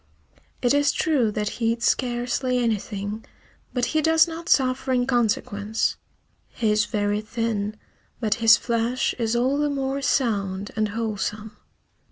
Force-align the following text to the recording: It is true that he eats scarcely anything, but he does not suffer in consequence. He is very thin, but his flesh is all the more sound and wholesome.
It 0.63 0.73
is 0.73 0.91
true 0.91 1.29
that 1.29 1.49
he 1.61 1.73
eats 1.73 1.85
scarcely 1.85 2.57
anything, 2.57 3.23
but 3.71 3.85
he 3.93 4.01
does 4.01 4.27
not 4.27 4.49
suffer 4.49 4.91
in 4.91 5.05
consequence. 5.05 5.95
He 6.49 6.71
is 6.71 6.85
very 6.85 7.21
thin, 7.21 7.75
but 8.19 8.33
his 8.41 8.57
flesh 8.57 9.13
is 9.19 9.35
all 9.35 9.59
the 9.59 9.69
more 9.69 10.01
sound 10.01 10.71
and 10.75 10.87
wholesome. 10.89 11.55